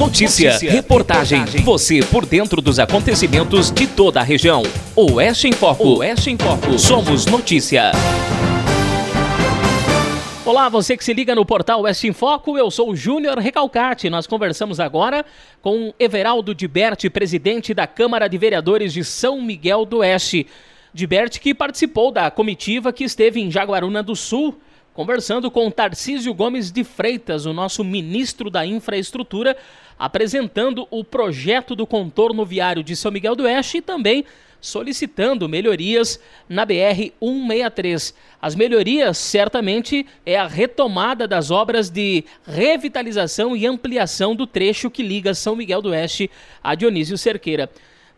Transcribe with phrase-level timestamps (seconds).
[0.00, 4.62] Notícia, Notícia reportagem, reportagem, você por dentro dos acontecimentos de toda a região.
[4.96, 5.98] Oeste em Foco.
[5.98, 6.78] Oeste em Foco.
[6.78, 7.92] Somos notícia.
[10.42, 14.08] Olá, você que se liga no portal Oeste em Foco, eu sou o Júnior Recalcati.
[14.08, 15.22] Nós conversamos agora
[15.60, 20.46] com Everaldo Diberti, presidente da Câmara de Vereadores de São Miguel do Oeste.
[20.94, 24.58] Diberti que participou da comitiva que esteve em Jaguaruna do Sul
[24.92, 29.56] conversando com Tarcísio Gomes de Freitas, o nosso ministro da Infraestrutura,
[30.00, 34.24] apresentando o projeto do contorno viário de São Miguel do Oeste e também
[34.58, 38.14] solicitando melhorias na BR 163.
[38.40, 45.02] As melhorias certamente é a retomada das obras de revitalização e ampliação do trecho que
[45.02, 46.30] liga São Miguel do Oeste
[46.64, 47.70] a Dionísio Cerqueira.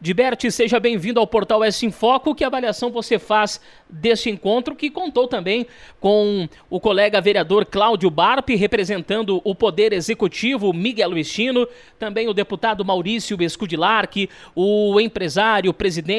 [0.02, 2.34] Diberti, seja bem-vindo ao Portal S em Foco.
[2.34, 5.64] Que avaliação você faz deste encontro, que contou também
[6.00, 11.68] com o colega vereador Cláudio Barpe, representando o Poder Executivo Miguel Luistino,
[12.00, 15.72] também o deputado Maurício Escudilarque, o empresário,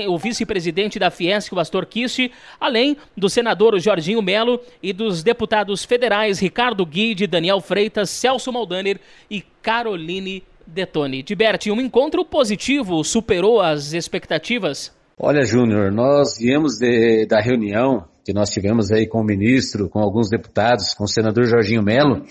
[0.07, 5.83] o vice-presidente da Fiesc, o Astor Kist, além do senador Jorginho Melo e dos deputados
[5.83, 8.97] federais Ricardo Guide, Daniel Freitas, Celso Maldaner
[9.29, 11.23] e Caroline Detone.
[11.23, 14.91] Diberti, um encontro positivo superou as expectativas?
[15.17, 19.99] Olha, Júnior, nós viemos de, da reunião que nós tivemos aí com o ministro, com
[19.99, 22.25] alguns deputados, com o senador Jorginho Melo,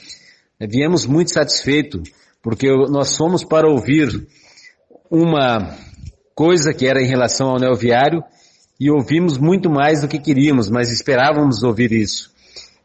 [0.58, 2.10] eh, viemos muito satisfeitos,
[2.42, 4.26] porque nós fomos para ouvir
[5.10, 5.76] uma
[6.34, 8.24] coisa que era em relação ao neoviário
[8.80, 12.32] e ouvimos muito mais do que queríamos, mas esperávamos ouvir isso.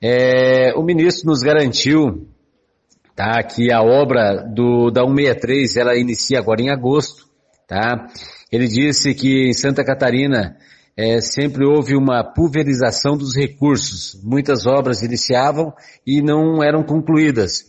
[0.02, 2.28] É, o ministro nos garantiu
[3.18, 3.42] tá?
[3.42, 7.26] Que a obra do, da 163, ela inicia agora em agosto,
[7.68, 8.06] tá?
[8.52, 10.56] Ele disse que em Santa Catarina
[10.96, 14.22] é, sempre houve uma pulverização dos recursos.
[14.24, 15.74] Muitas obras iniciavam
[16.06, 17.66] e não eram concluídas.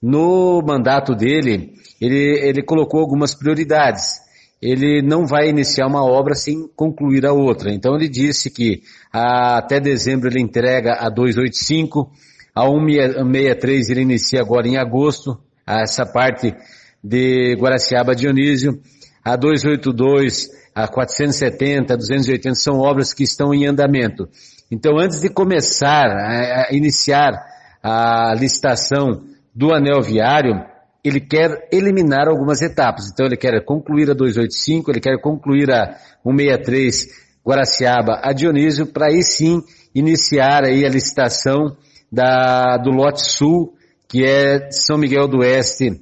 [0.00, 4.20] No mandato dele, ele, ele colocou algumas prioridades.
[4.60, 7.72] Ele não vai iniciar uma obra sem concluir a outra.
[7.72, 12.08] Então ele disse que a, até dezembro ele entrega a 285,
[12.54, 16.54] a 163 ele inicia agora em agosto, essa parte
[17.02, 18.80] de Guaraciaba Dionísio.
[19.24, 24.28] A 282, a 470, a 280 são obras que estão em andamento.
[24.70, 27.32] Então, antes de começar a, iniciar
[27.82, 29.22] a licitação
[29.54, 30.54] do anel viário,
[31.04, 33.10] ele quer eliminar algumas etapas.
[33.12, 39.06] Então, ele quer concluir a 285, ele quer concluir a 163 Guaraciaba a Dionísio, para
[39.06, 39.62] aí sim
[39.94, 41.76] iniciar aí a licitação
[42.12, 43.74] da, do lote sul,
[44.06, 45.98] que é São Miguel do Oeste,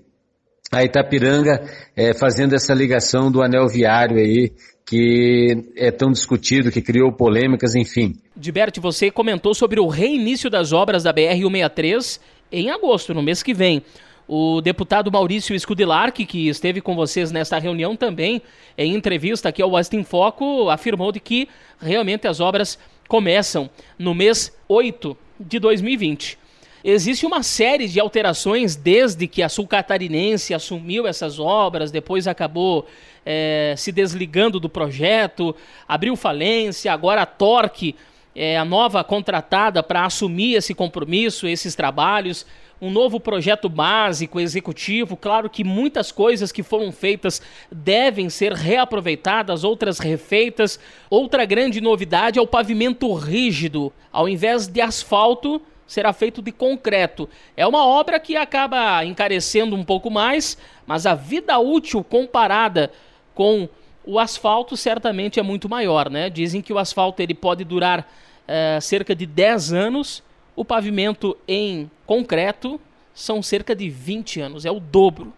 [0.73, 1.63] a Itapiranga,
[1.97, 4.53] é, fazendo essa ligação do anel viário aí,
[4.85, 8.15] que é tão discutido, que criou polêmicas, enfim.
[8.37, 13.55] Diberti, você comentou sobre o reinício das obras da BR-163 em agosto, no mês que
[13.55, 13.83] vem.
[14.27, 18.43] O deputado Maurício Scudilarque, que esteve com vocês nesta reunião também,
[18.77, 21.49] em entrevista aqui ao West em Foco, afirmou de que
[21.81, 22.79] realmente as obras
[23.09, 26.39] começam no mês 8 de 2020.
[26.83, 32.87] Existe uma série de alterações desde que a Sul Catarinense assumiu essas obras, depois acabou
[33.25, 35.55] é, se desligando do projeto,
[35.87, 37.95] abriu falência, agora a Torque
[38.35, 42.47] é a nova contratada para assumir esse compromisso, esses trabalhos
[42.81, 45.17] um novo projeto básico, executivo.
[45.17, 50.81] Claro que muitas coisas que foram feitas devem ser reaproveitadas, outras refeitas.
[51.11, 53.93] Outra grande novidade é o pavimento rígido.
[54.11, 57.29] Ao invés de asfalto, será feito de concreto.
[57.55, 62.91] É uma obra que acaba encarecendo um pouco mais, mas a vida útil comparada
[63.35, 63.69] com
[64.05, 66.31] o asfalto certamente é muito maior, né?
[66.31, 68.11] Dizem que o asfalto ele pode durar
[68.47, 70.23] é, cerca de 10 anos
[70.61, 72.79] o pavimento em concreto
[73.15, 75.33] são cerca de 20 anos, é o dobro.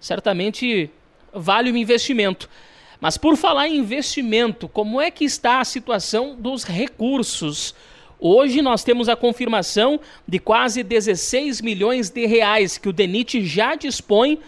[0.00, 0.90] Certamente
[1.32, 2.48] vale o investimento.
[3.00, 7.74] Mas por falar em investimento, como é que está a situação dos recursos?
[8.18, 13.74] Hoje nós temos a confirmação de quase 16 milhões de reais que o DENIT já
[13.74, 14.40] dispõe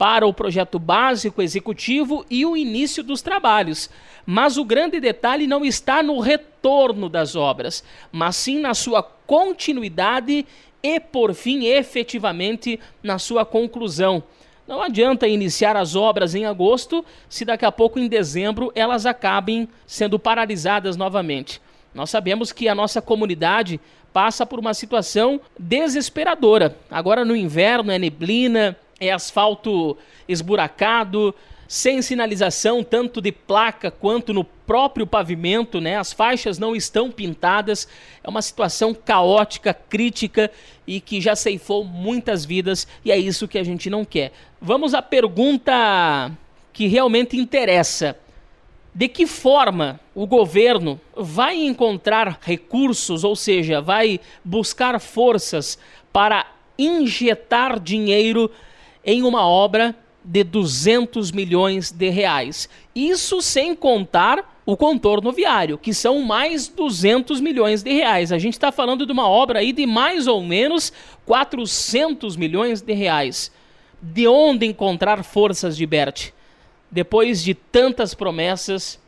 [0.00, 3.90] para o projeto básico executivo e o início dos trabalhos.
[4.24, 10.46] Mas o grande detalhe não está no retorno das obras, mas sim na sua continuidade
[10.82, 14.22] e, por fim, efetivamente na sua conclusão.
[14.66, 19.68] Não adianta iniciar as obras em agosto se daqui a pouco, em dezembro, elas acabem
[19.86, 21.60] sendo paralisadas novamente.
[21.94, 23.78] Nós sabemos que a nossa comunidade
[24.14, 26.74] passa por uma situação desesperadora.
[26.90, 29.96] Agora no inverno é neblina, é asfalto
[30.28, 31.34] esburacado,
[31.66, 35.96] sem sinalização, tanto de placa quanto no próprio pavimento, né?
[35.96, 37.88] As faixas não estão pintadas.
[38.22, 40.50] É uma situação caótica, crítica
[40.86, 44.32] e que já ceifou muitas vidas e é isso que a gente não quer.
[44.60, 46.30] Vamos à pergunta
[46.72, 48.16] que realmente interessa.
[48.92, 55.78] De que forma o governo vai encontrar recursos, ou seja, vai buscar forças
[56.12, 56.44] para
[56.76, 58.50] injetar dinheiro
[59.10, 62.68] em uma obra de 200 milhões de reais.
[62.94, 68.30] Isso sem contar o contorno viário, que são mais 200 milhões de reais.
[68.30, 70.92] A gente está falando de uma obra aí de mais ou menos
[71.26, 73.50] 400 milhões de reais.
[74.00, 76.30] De onde encontrar forças de Bert?
[76.88, 78.98] Depois de tantas promessas,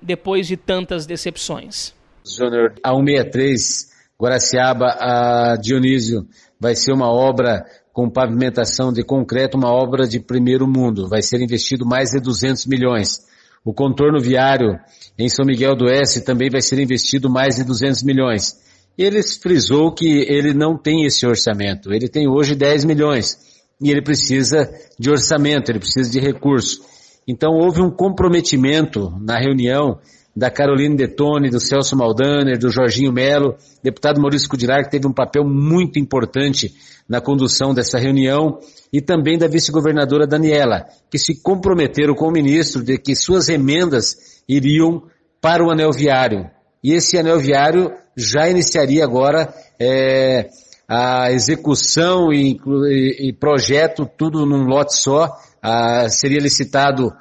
[0.00, 1.94] depois de tantas decepções.
[2.24, 6.26] Júnior, a 163, Guaraciaba, a Dionísio,
[6.58, 11.08] vai ser uma obra com pavimentação de concreto, uma obra de primeiro mundo.
[11.08, 13.22] Vai ser investido mais de 200 milhões.
[13.64, 14.80] O contorno viário
[15.16, 18.58] em São Miguel do Oeste também vai ser investido mais de 200 milhões.
[18.98, 21.92] Ele frisou que ele não tem esse orçamento.
[21.92, 23.38] Ele tem hoje 10 milhões.
[23.80, 24.68] E ele precisa
[24.98, 26.82] de orçamento, ele precisa de recurso.
[27.28, 30.00] Então houve um comprometimento na reunião
[30.36, 35.12] da Carolina Detone, do Celso Maldaner, do Jorginho Melo, deputado Maurício Cudilar, que teve um
[35.12, 36.74] papel muito importante
[37.08, 38.58] na condução dessa reunião,
[38.92, 44.42] e também da vice-governadora Daniela, que se comprometeram com o ministro de que suas emendas
[44.48, 45.02] iriam
[45.40, 46.50] para o anel viário.
[46.82, 50.48] E esse anel viário já iniciaria agora é,
[50.88, 57.12] a execução e, e, e, projeto, tudo num lote só, ah, seria licitado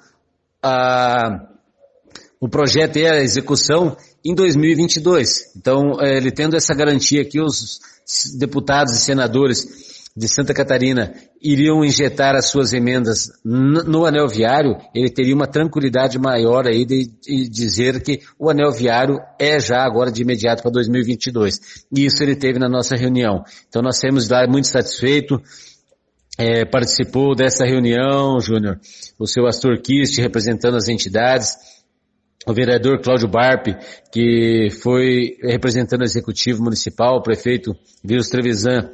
[0.62, 1.53] a
[2.44, 5.56] o projeto e a execução em 2022.
[5.56, 7.80] Então, é, ele tendo essa garantia que os
[8.38, 9.66] deputados e senadores
[10.14, 16.20] de Santa Catarina iriam injetar as suas emendas no anel viário, ele teria uma tranquilidade
[16.20, 20.72] maior aí de, de dizer que o anel viário é já agora de imediato para
[20.72, 21.86] 2022.
[21.96, 23.42] E isso ele teve na nossa reunião.
[23.70, 25.40] Então nós saímos lá muito satisfeitos.
[26.38, 28.80] É, participou dessa reunião, Júnior,
[29.20, 31.56] o seu Astor Kist representando as entidades,
[32.46, 33.76] o vereador Cláudio Barpe,
[34.12, 38.90] que foi representando o executivo municipal, o prefeito Vírus Trevisan,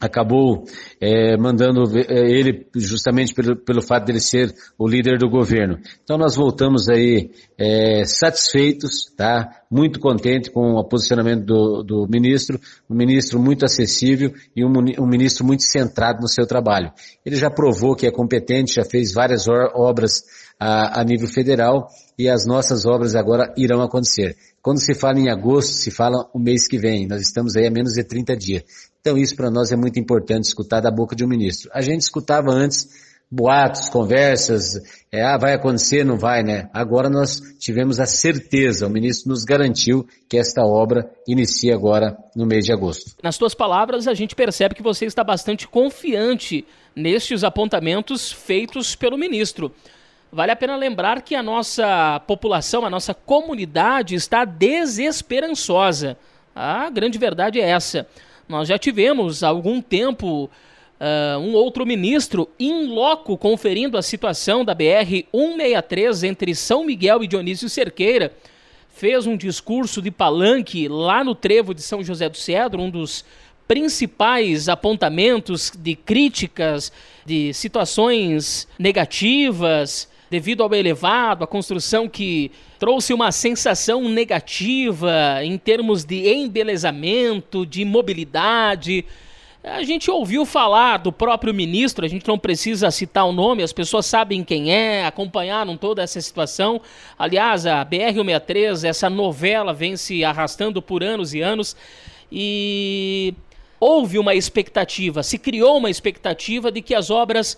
[0.00, 0.64] acabou
[1.00, 5.78] é, mandando é, ele justamente pelo, pelo fato dele ser o líder do governo.
[6.02, 9.48] Então nós voltamos aí é, satisfeitos, tá?
[9.70, 15.06] Muito contente com o posicionamento do, do ministro, um ministro muito acessível e um, um,
[15.06, 16.92] ministro muito centrado no seu trabalho.
[17.24, 20.22] Ele já provou que é competente, já fez várias obras
[20.58, 21.88] a, a nível federal
[22.18, 24.36] e as nossas obras agora irão acontecer.
[24.62, 27.06] Quando se fala em agosto, se fala o mês que vem.
[27.06, 28.62] Nós estamos aí a menos de 30 dias.
[29.00, 31.70] Então isso para nós é muito importante escutar da boca de um ministro.
[31.74, 32.88] A gente escutava antes
[33.34, 36.68] boatos, conversas, é, ah, vai acontecer, não vai, né?
[36.72, 42.46] Agora nós tivemos a certeza, o ministro nos garantiu que esta obra inicia agora no
[42.46, 43.16] mês de agosto.
[43.22, 46.64] Nas suas palavras, a gente percebe que você está bastante confiante
[46.94, 49.74] nestes apontamentos feitos pelo ministro.
[50.30, 56.16] Vale a pena lembrar que a nossa população, a nossa comunidade está desesperançosa.
[56.54, 58.06] A grande verdade é essa.
[58.48, 60.48] Nós já tivemos há algum tempo
[61.00, 67.22] uh, um outro ministro in loco conferindo a situação da BR 163 entre São Miguel
[67.22, 68.32] e Dionísio Cerqueira.
[68.88, 73.24] Fez um discurso de palanque lá no trevo de São José do Cedro, um dos
[73.66, 76.92] principais apontamentos de críticas,
[77.24, 86.04] de situações negativas devido ao elevado, a construção que trouxe uma sensação negativa em termos
[86.04, 89.04] de embelezamento, de mobilidade.
[89.66, 93.72] A gente ouviu falar do próprio ministro, a gente não precisa citar o nome, as
[93.72, 96.82] pessoas sabem quem é, acompanharam toda essa situação.
[97.18, 101.74] Aliás, a BR-163, essa novela vem se arrastando por anos e anos
[102.30, 103.32] e
[103.80, 107.56] houve uma expectativa, se criou uma expectativa de que as obras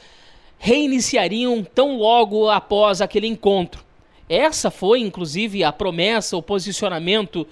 [0.59, 3.85] reiniciariam tão logo após aquele encontro.
[4.29, 7.45] Essa foi, inclusive, a promessa, o posicionamento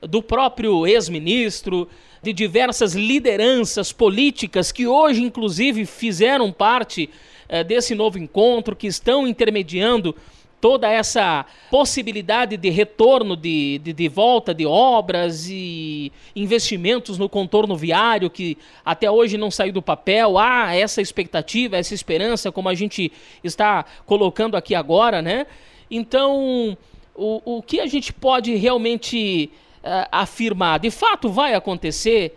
[0.00, 1.88] do próprio ex-ministro,
[2.22, 7.08] de diversas lideranças políticas que hoje, inclusive, fizeram parte
[7.48, 10.14] eh, desse novo encontro, que estão intermediando
[10.60, 17.74] toda essa possibilidade de retorno de, de, de, volta de obras e investimentos no contorno
[17.74, 20.38] viário que até hoje não saiu do papel.
[20.38, 23.10] Há essa expectativa, essa esperança, como a gente
[23.42, 25.46] está colocando aqui agora, né?
[25.90, 26.76] Então,
[27.14, 29.50] o, o que a gente pode realmente
[29.82, 30.78] uh, afirmar?
[30.78, 32.36] De fato vai acontecer?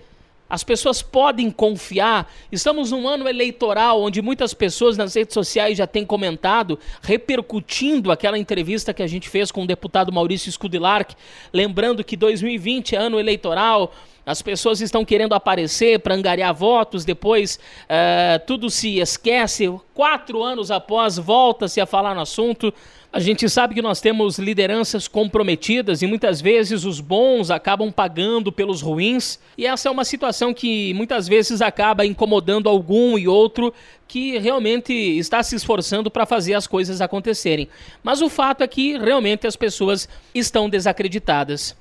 [0.49, 2.31] As pessoas podem confiar.
[2.51, 8.37] Estamos num ano eleitoral onde muitas pessoas nas redes sociais já têm comentado, repercutindo aquela
[8.37, 11.15] entrevista que a gente fez com o deputado Maurício Scudilarc,
[11.51, 13.91] lembrando que 2020 é ano eleitoral,
[14.25, 19.69] as pessoas estão querendo aparecer para angariar votos, depois uh, tudo se esquece.
[19.93, 22.73] Quatro anos após, volta-se a falar no assunto.
[23.13, 28.51] A gente sabe que nós temos lideranças comprometidas e muitas vezes os bons acabam pagando
[28.51, 33.71] pelos ruins, e essa é uma situação que muitas vezes acaba incomodando algum e outro
[34.07, 37.69] que realmente está se esforçando para fazer as coisas acontecerem.
[38.01, 41.75] Mas o fato é que realmente as pessoas estão desacreditadas.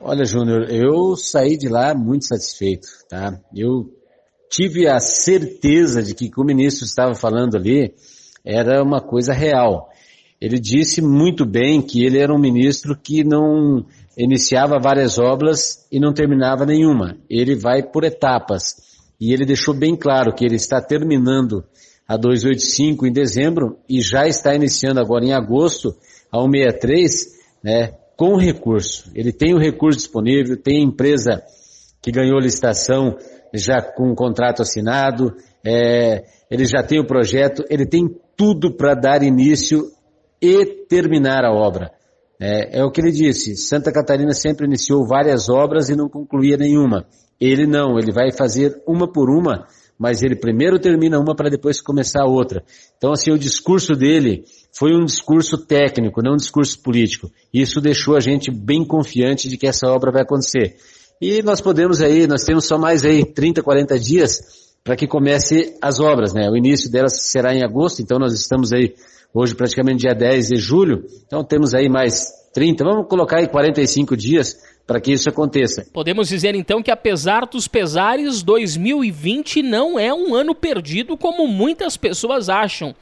[0.00, 3.36] Olha, Júnior, eu saí de lá muito satisfeito, tá?
[3.52, 3.92] Eu
[4.48, 7.92] tive a certeza de que o que o ministro estava falando ali
[8.44, 9.90] era uma coisa real.
[10.40, 13.84] Ele disse muito bem que ele era um ministro que não
[14.16, 17.16] iniciava várias obras e não terminava nenhuma.
[17.28, 18.76] Ele vai por etapas.
[19.20, 21.64] E ele deixou bem claro que ele está terminando
[22.06, 25.96] a 285 em dezembro e já está iniciando agora em agosto
[26.30, 29.10] a 163, né, com recurso.
[29.14, 31.42] Ele tem o recurso disponível, tem empresa
[32.00, 33.16] que ganhou licitação
[33.52, 38.94] já com o contrato assinado, é, ele já tem o projeto, ele tem tudo para
[38.94, 39.90] dar início
[40.40, 41.90] e terminar a obra.
[42.40, 46.56] É, é, o que ele disse, Santa Catarina sempre iniciou várias obras e não concluía
[46.56, 47.06] nenhuma.
[47.40, 49.66] Ele não, ele vai fazer uma por uma,
[49.98, 52.62] mas ele primeiro termina uma para depois começar outra.
[52.98, 57.30] Então assim, o discurso dele foi um discurso técnico, não um discurso político.
[57.52, 60.76] Isso deixou a gente bem confiante de que essa obra vai acontecer.
[61.20, 65.74] E nós podemos aí, nós temos só mais aí 30, 40 dias para que comece
[65.80, 66.48] as obras, né?
[66.50, 68.94] O início delas será em agosto, então nós estamos aí
[69.32, 74.16] hoje praticamente dia 10 de julho, então temos aí mais 30, vamos colocar aí 45
[74.16, 74.56] dias
[74.86, 75.86] para que isso aconteça.
[75.92, 81.96] Podemos dizer então que apesar dos pesares, 2020 não é um ano perdido como muitas
[81.96, 82.94] pessoas acham.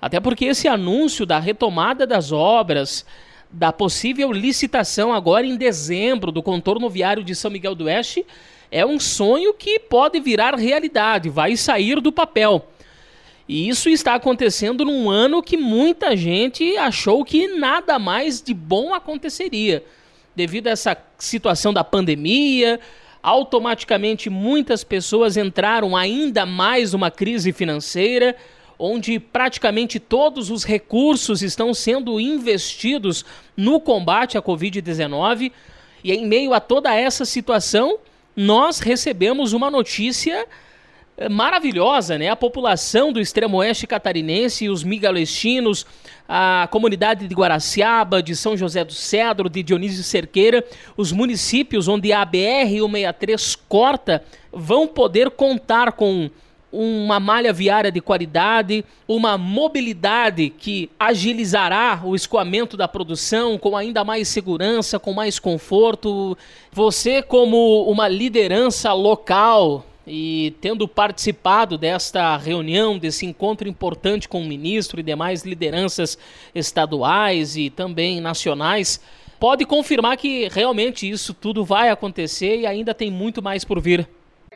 [0.00, 3.04] Até porque esse anúncio da retomada das obras,
[3.50, 8.24] da possível licitação agora em dezembro do contorno viário de São Miguel do Oeste,
[8.70, 12.66] é um sonho que pode virar realidade, vai sair do papel.
[13.48, 18.92] E isso está acontecendo num ano que muita gente achou que nada mais de bom
[18.92, 19.82] aconteceria.
[20.36, 22.78] Devido a essa situação da pandemia,
[23.22, 28.36] automaticamente muitas pessoas entraram ainda mais numa crise financeira
[28.78, 33.24] onde praticamente todos os recursos estão sendo investidos
[33.56, 35.50] no combate à Covid-19.
[36.04, 37.98] E em meio a toda essa situação,
[38.36, 40.46] nós recebemos uma notícia
[41.30, 42.28] maravilhosa, né?
[42.28, 45.84] A população do extremo oeste catarinense, os migalestinos,
[46.28, 50.64] a comunidade de Guaraciaba, de São José do Cedro, de Dionísio Cerqueira,
[50.96, 54.22] os municípios onde a BR-163 corta,
[54.52, 56.30] vão poder contar com
[56.70, 64.04] uma malha viária de qualidade, uma mobilidade que agilizará o escoamento da produção com ainda
[64.04, 66.36] mais segurança, com mais conforto.
[66.70, 74.46] Você, como uma liderança local e tendo participado desta reunião, desse encontro importante com o
[74.46, 76.18] ministro e demais lideranças
[76.54, 79.00] estaduais e também nacionais,
[79.38, 84.08] pode confirmar que realmente isso tudo vai acontecer e ainda tem muito mais por vir.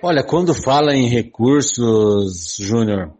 [0.02, 3.12] Olha, quando fala em recursos, Júnior,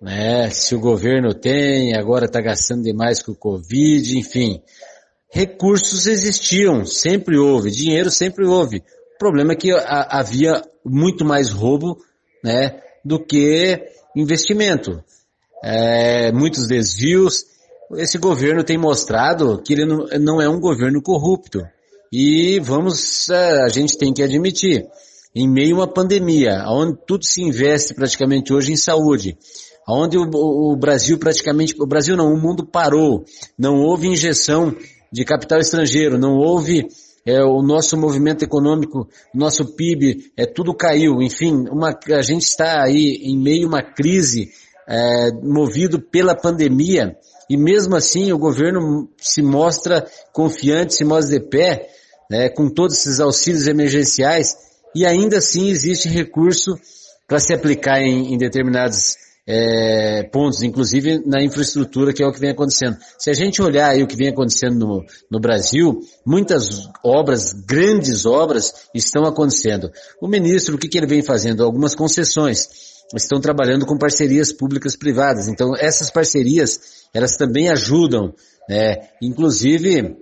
[0.00, 4.60] né, se o governo tem, agora está gastando demais com o Covid, enfim,
[5.30, 8.82] recursos existiam, sempre houve, dinheiro sempre houve.
[9.18, 11.98] O problema é que a, havia muito mais roubo,
[12.44, 13.76] né, do que
[14.14, 15.02] investimento.
[15.60, 17.44] É, muitos desvios.
[17.96, 21.66] Esse governo tem mostrado que ele não, não é um governo corrupto.
[22.12, 24.86] E vamos, é, a gente tem que admitir,
[25.34, 29.36] em meio a uma pandemia, onde tudo se investe praticamente hoje em saúde,
[29.88, 33.24] onde o, o, Brasil praticamente, o Brasil não, o mundo parou,
[33.58, 34.72] não houve injeção
[35.12, 36.86] de capital estrangeiro, não houve
[37.28, 42.82] é, o nosso movimento econômico, nosso PIB, é, tudo caiu, enfim, uma, a gente está
[42.82, 44.48] aí em meio a uma crise
[44.88, 47.14] é, movido pela pandemia.
[47.50, 51.90] E mesmo assim o governo se mostra confiante, se mostra de pé,
[52.30, 54.56] né, com todos esses auxílios emergenciais,
[54.94, 56.78] e ainda assim existe recurso
[57.26, 59.16] para se aplicar em, em determinados
[59.50, 62.98] é, pontos, inclusive na infraestrutura, que é o que vem acontecendo.
[63.18, 68.26] Se a gente olhar aí o que vem acontecendo no, no Brasil, muitas obras, grandes
[68.26, 69.90] obras, estão acontecendo.
[70.20, 71.64] O ministro, o que, que ele vem fazendo?
[71.64, 72.68] Algumas concessões.
[73.16, 75.48] Estão trabalhando com parcerias públicas privadas.
[75.48, 78.34] Então, essas parcerias, elas também ajudam,
[78.68, 78.96] né?
[79.22, 80.14] Inclusive,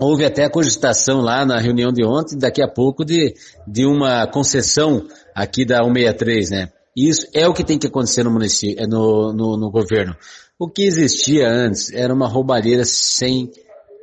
[0.00, 3.34] Houve até a cogitação lá na reunião de ontem, daqui a pouco, de,
[3.68, 6.72] de uma concessão aqui da 163, né?
[6.96, 10.14] Isso é o que tem que acontecer no município, no, no, no governo.
[10.58, 13.50] O que existia antes era uma roubalheira sem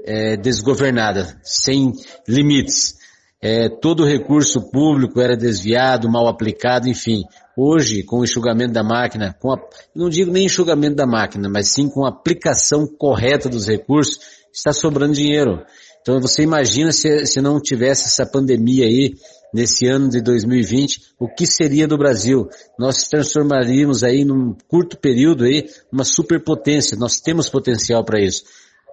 [0.03, 1.93] é, desgovernada, sem
[2.27, 2.97] limites.
[3.41, 7.23] É, todo recurso público era desviado, mal aplicado, enfim.
[7.55, 9.57] Hoje, com o enxugamento da máquina, com a,
[9.95, 14.19] não digo nem enxugamento da máquina, mas sim com a aplicação correta dos recursos,
[14.51, 15.63] está sobrando dinheiro.
[16.09, 19.13] Então você imagina se, se não tivesse essa pandemia aí,
[19.53, 22.49] nesse ano de 2020, o que seria do Brasil?
[22.79, 26.97] Nós transformaríamos aí num curto período aí uma superpotência.
[26.97, 28.43] Nós temos potencial para isso.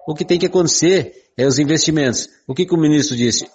[0.07, 2.29] O que tem que acontecer é os investimentos.
[2.47, 3.47] O que, que o ministro disse?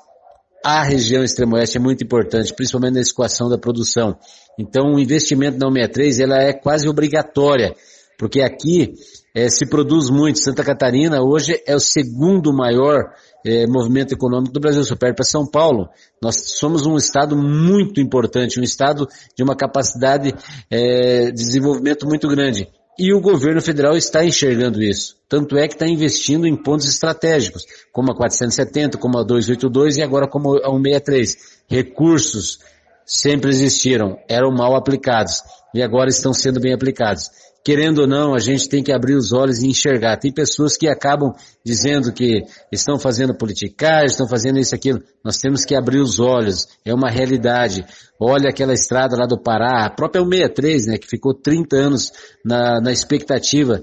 [0.64, 4.18] A região extremo-oeste é muito importante, principalmente na equação da produção.
[4.58, 7.76] Então o investimento na 163 ela é quase obrigatória,
[8.18, 8.94] porque aqui
[9.34, 10.38] é, se produz muito.
[10.38, 13.12] Santa Catarina hoje é o segundo maior
[13.44, 15.88] é, movimento econômico do Brasil, só perde para São Paulo.
[16.22, 20.34] Nós somos um estado muito importante, um estado de uma capacidade
[20.70, 22.68] é, de desenvolvimento muito grande.
[22.98, 25.16] E o governo federal está enxergando isso.
[25.26, 30.02] Tanto é que está investindo em pontos estratégicos, como a 470, como a 282 e
[30.02, 31.62] agora como a 163.
[31.66, 32.58] Recursos
[33.06, 35.42] sempre existiram, eram mal aplicados
[35.74, 37.30] e agora estão sendo bem aplicados
[37.64, 40.16] querendo ou não, a gente tem que abrir os olhos e enxergar.
[40.16, 41.32] Tem pessoas que acabam
[41.64, 45.02] dizendo que estão fazendo politicagem, estão fazendo isso, aquilo.
[45.24, 46.66] Nós temos que abrir os olhos.
[46.84, 47.84] É uma realidade.
[48.18, 52.12] Olha aquela estrada lá do Pará, a própria 163, né, que ficou 30 anos
[52.44, 53.80] na, na expectativa,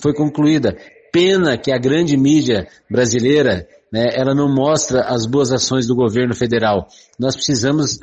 [0.00, 0.76] foi concluída.
[1.12, 6.34] Pena que a grande mídia brasileira, né, ela não mostra as boas ações do governo
[6.34, 6.86] federal.
[7.18, 7.98] Nós precisamos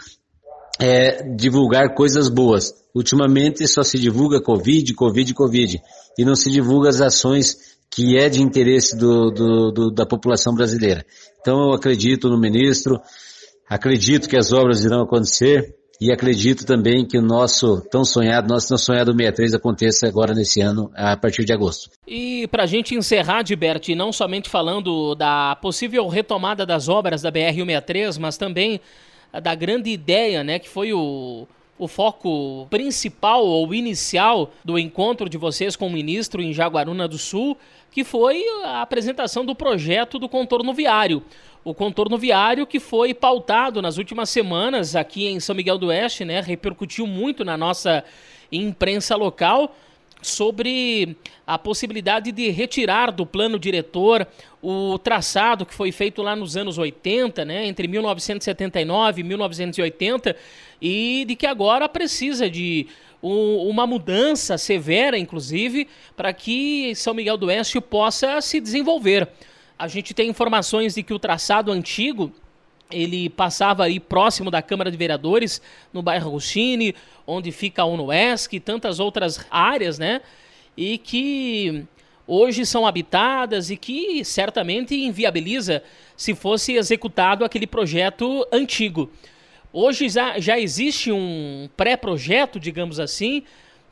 [0.79, 2.73] é, divulgar coisas boas.
[2.95, 5.81] Ultimamente só se divulga Covid, Covid, Covid.
[6.17, 10.53] E não se divulga as ações que é de interesse do, do, do, da população
[10.53, 11.05] brasileira.
[11.41, 12.99] Então eu acredito no ministro,
[13.67, 18.69] acredito que as obras irão acontecer e acredito também que o nosso tão sonhado, nosso
[18.69, 21.89] tão sonhado 63 aconteça agora nesse ano, a partir de agosto.
[22.07, 27.31] E para a gente encerrar, Gilberto, não somente falando da possível retomada das obras da
[27.31, 28.79] BR-163, mas também
[29.31, 35.37] da grande ideia, né, que foi o, o foco principal ou inicial do encontro de
[35.37, 37.57] vocês com o ministro em Jaguaruna do Sul,
[37.91, 41.23] que foi a apresentação do projeto do contorno viário.
[41.63, 46.25] O contorno viário que foi pautado nas últimas semanas aqui em São Miguel do Oeste,
[46.25, 48.03] né, repercutiu muito na nossa
[48.51, 49.75] imprensa local
[50.21, 51.15] sobre
[51.47, 54.27] a possibilidade de retirar do plano diretor
[54.61, 60.35] o traçado que foi feito lá nos anos 80, né, entre 1979 e 1980,
[60.81, 62.87] e de que agora precisa de
[63.23, 69.29] um, uma mudança severa, inclusive, para que São Miguel do Oeste possa se desenvolver.
[69.77, 72.33] A gente tem informações de que o traçado antigo
[72.91, 75.61] ele passava aí próximo da Câmara de Vereadores,
[75.93, 80.21] no bairro Agostini, onde fica a UNOESC e tantas outras áreas, né?
[80.75, 81.85] E que
[82.25, 85.83] hoje são habitadas e que certamente inviabiliza
[86.17, 89.11] se fosse executado aquele projeto antigo.
[89.71, 93.43] Hoje já, já existe um pré-projeto, digamos assim,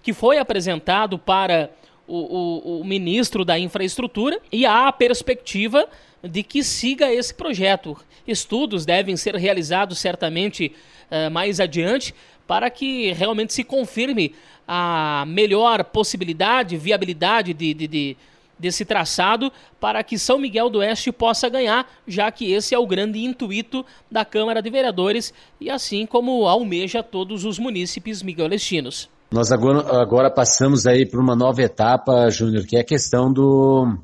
[0.01, 1.69] que foi apresentado para
[2.07, 5.87] o, o, o ministro da Infraestrutura e há a perspectiva
[6.23, 7.97] de que siga esse projeto.
[8.27, 10.73] Estudos devem ser realizados certamente
[11.11, 12.13] uh, mais adiante
[12.47, 14.33] para que realmente se confirme
[14.67, 18.17] a melhor possibilidade, viabilidade de, de, de,
[18.57, 22.87] desse traçado para que São Miguel do Oeste possa ganhar, já que esse é o
[22.87, 29.09] grande intuito da Câmara de Vereadores e assim como almeja todos os munícipes miguelestinos.
[29.29, 33.97] Nós agora, agora passamos aí para uma nova etapa, Júnior, que é a questão do,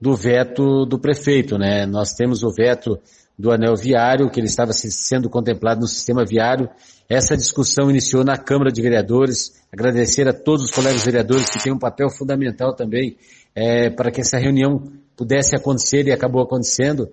[0.00, 1.86] do veto do prefeito, né?
[1.86, 2.98] Nós temos o veto
[3.38, 6.68] do anel viário, que ele estava sendo contemplado no sistema viário.
[7.08, 9.52] Essa discussão iniciou na Câmara de Vereadores.
[9.72, 13.16] Agradecer a todos os colegas vereadores que têm um papel fundamental também
[13.54, 14.82] é, para que essa reunião
[15.16, 17.08] pudesse acontecer e acabou acontecendo,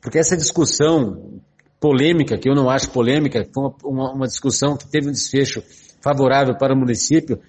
[0.00, 1.40] porque essa discussão
[1.78, 5.62] polêmica, que eu não acho polêmica, foi uma, uma, uma discussão que teve um desfecho
[6.02, 7.40] favorável para o município,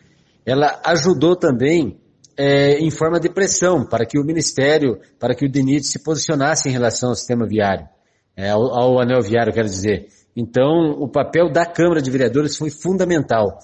[0.46, 2.00] ela ajudou também
[2.38, 6.70] é, em forma de pressão para que o Ministério, para que o DENIT se posicionasse
[6.70, 7.88] em relação ao sistema viário,
[8.36, 10.08] é, ao, ao anel viário, quero dizer.
[10.36, 13.60] Então, o papel da Câmara de Vereadores foi fundamental.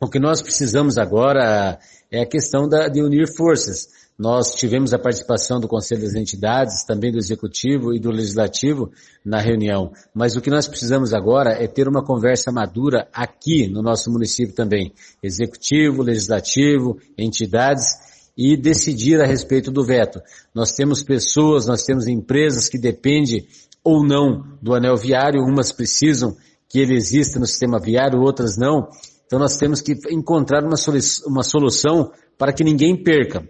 [0.00, 1.78] O que nós precisamos agora
[2.10, 4.05] é a questão da, de unir forças.
[4.18, 8.90] Nós tivemos a participação do Conselho das Entidades, também do Executivo e do Legislativo
[9.22, 9.92] na reunião.
[10.14, 14.54] Mas o que nós precisamos agora é ter uma conversa madura aqui no nosso município
[14.54, 14.94] também.
[15.22, 17.84] Executivo, Legislativo, entidades
[18.34, 20.20] e decidir a respeito do veto.
[20.54, 23.46] Nós temos pessoas, nós temos empresas que dependem
[23.84, 26.34] ou não do anel viário, umas precisam
[26.68, 28.88] que ele exista no sistema viário, outras não.
[29.26, 33.46] Então nós temos que encontrar uma, solução para que ninguém perca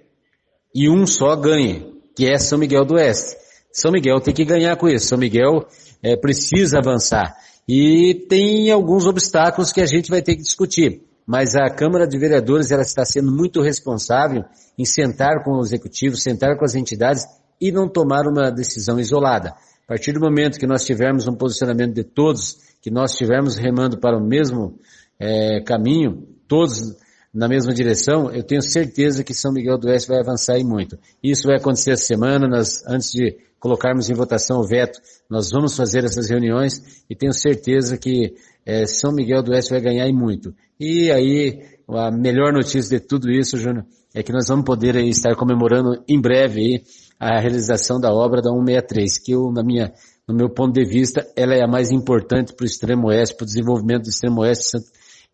[0.76, 3.34] e um só ganhe, que é São Miguel do Oeste.
[3.72, 5.06] São Miguel tem que ganhar com isso.
[5.06, 5.66] São Miguel
[6.02, 7.34] é, precisa avançar.
[7.66, 11.00] E tem alguns obstáculos que a gente vai ter que discutir.
[11.26, 14.44] Mas a Câmara de Vereadores ela está sendo muito responsável
[14.78, 17.24] em sentar com o Executivo, sentar com as entidades
[17.58, 19.54] e não tomar uma decisão isolada.
[19.84, 23.98] A partir do momento que nós tivermos um posicionamento de todos, que nós estivermos remando
[23.98, 24.78] para o mesmo
[25.18, 26.94] é, caminho, todos
[27.36, 30.98] na mesma direção, eu tenho certeza que São Miguel do Oeste vai avançar e muito.
[31.22, 35.76] Isso vai acontecer essa semana, nós, antes de colocarmos em votação o veto, nós vamos
[35.76, 40.14] fazer essas reuniões e tenho certeza que é, São Miguel do Oeste vai ganhar e
[40.14, 40.54] muito.
[40.80, 45.10] E aí, a melhor notícia de tudo isso, Júnior, é que nós vamos poder aí,
[45.10, 46.82] estar comemorando em breve aí,
[47.20, 49.92] a realização da obra da 163, que eu, na minha,
[50.26, 53.44] no meu ponto de vista, ela é a mais importante para o extremo oeste, para
[53.44, 54.70] o desenvolvimento do extremo oeste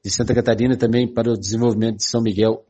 [0.04, 2.64] de Santa Catarina também para o desenvolvimento de São Miguel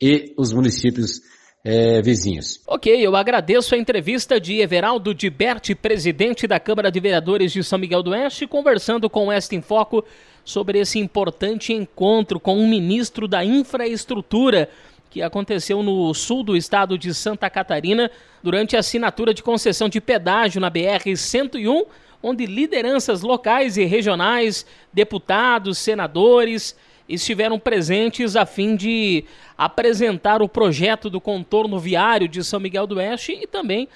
[0.00, 1.20] e os municípios
[1.64, 2.60] é, vizinhos.
[2.66, 7.78] Ok, eu agradeço a entrevista de Everaldo Diberti, presidente da Câmara de Vereadores de São
[7.78, 10.04] Miguel do Oeste, conversando com o Oeste em Foco
[10.44, 14.68] sobre esse importante encontro com o ministro da Infraestrutura
[15.10, 18.10] que aconteceu no sul do estado de Santa Catarina
[18.42, 21.86] durante a assinatura de concessão de pedágio na BR-101
[22.22, 26.76] onde lideranças locais e regionais, deputados, senadores
[27.08, 29.24] estiveram presentes a fim de
[29.56, 33.88] apresentar o projeto do contorno viário de São Miguel do Oeste e também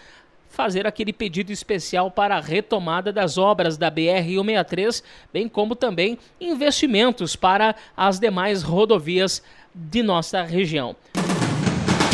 [0.48, 5.02] fazer aquele pedido especial para a retomada das obras da BR-163,
[5.32, 9.42] bem como também investimentos para as demais rodovias
[9.74, 10.96] de nossa região.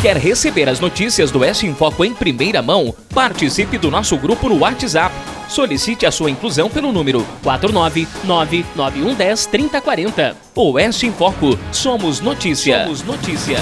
[0.01, 2.93] Quer receber as notícias do Oeste em Foco em primeira mão?
[3.15, 5.11] Participe do nosso grupo no WhatsApp.
[5.49, 10.35] Solicite a sua inclusão pelo número 49991103040.
[10.55, 11.57] Oeste em Foco.
[11.71, 12.83] Somos notícia.
[12.83, 13.57] Somos notícia.